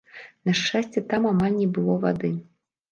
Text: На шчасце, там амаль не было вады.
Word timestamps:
На 0.49 0.55
шчасце, 0.61 1.03
там 1.11 1.31
амаль 1.35 1.55
не 1.61 1.67
было 1.77 2.03
вады. 2.09 2.35